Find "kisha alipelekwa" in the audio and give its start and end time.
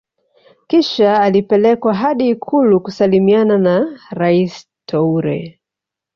0.67-1.93